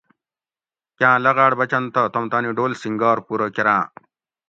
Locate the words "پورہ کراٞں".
3.25-3.83